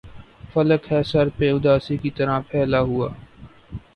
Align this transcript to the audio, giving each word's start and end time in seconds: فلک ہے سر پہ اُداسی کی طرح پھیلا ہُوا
فلک 0.51 0.83
ہے 0.91 1.01
سر 1.11 1.27
پہ 1.37 1.45
اُداسی 1.53 1.95
کی 2.01 2.09
طرح 2.17 2.39
پھیلا 2.49 2.79
ہُوا 2.81 3.09